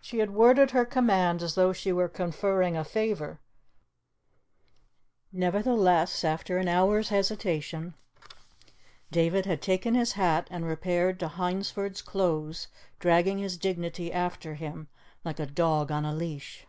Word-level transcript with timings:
She 0.00 0.18
had 0.18 0.32
worded 0.32 0.72
her 0.72 0.84
command 0.84 1.40
as 1.40 1.54
though 1.54 1.72
she 1.72 1.92
were 1.92 2.08
conferring 2.08 2.76
a 2.76 2.82
favour; 2.82 3.38
nevertheless, 5.30 6.24
after 6.24 6.58
an 6.58 6.66
hour's 6.66 7.10
hesitation, 7.10 7.94
David 9.12 9.46
had 9.46 9.62
taken 9.62 9.94
his 9.94 10.14
hat 10.14 10.48
and 10.50 10.66
repaired 10.66 11.20
to 11.20 11.28
Hyndford's 11.28 12.02
Close, 12.02 12.66
dragging 12.98 13.38
his 13.38 13.56
dignity 13.56 14.12
after 14.12 14.54
him 14.54 14.88
like 15.24 15.38
a 15.38 15.46
dog 15.46 15.92
on 15.92 16.04
a 16.04 16.12
leash. 16.12 16.66